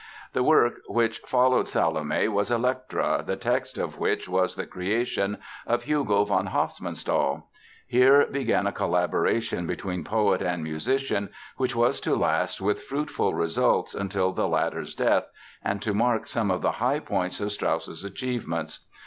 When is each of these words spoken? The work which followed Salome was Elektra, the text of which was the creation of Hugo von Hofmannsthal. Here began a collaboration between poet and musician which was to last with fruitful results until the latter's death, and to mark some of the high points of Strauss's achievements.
The 0.33 0.41
work 0.41 0.79
which 0.87 1.19
followed 1.27 1.67
Salome 1.67 2.27
was 2.27 2.49
Elektra, 2.49 3.23
the 3.23 3.35
text 3.35 3.77
of 3.77 3.99
which 3.99 4.27
was 4.27 4.55
the 4.55 4.65
creation 4.65 5.37
of 5.67 5.83
Hugo 5.83 6.25
von 6.25 6.47
Hofmannsthal. 6.47 7.43
Here 7.85 8.25
began 8.25 8.65
a 8.65 8.71
collaboration 8.71 9.67
between 9.67 10.03
poet 10.03 10.41
and 10.41 10.63
musician 10.63 11.29
which 11.57 11.75
was 11.75 12.01
to 12.01 12.15
last 12.15 12.59
with 12.59 12.81
fruitful 12.81 13.35
results 13.35 13.93
until 13.93 14.31
the 14.31 14.47
latter's 14.47 14.95
death, 14.95 15.27
and 15.63 15.83
to 15.83 15.93
mark 15.93 16.25
some 16.25 16.49
of 16.49 16.63
the 16.63 16.71
high 16.71 16.97
points 16.99 17.39
of 17.39 17.51
Strauss's 17.51 18.03
achievements. 18.03 18.79